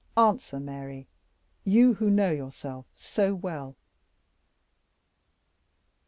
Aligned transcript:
Answer, 0.17 0.59
Mary, 0.59 1.07
you 1.63 1.93
who 1.93 2.09
know 2.09 2.31
yourself 2.31 2.87
so 2.95 3.35
well." 3.35 3.75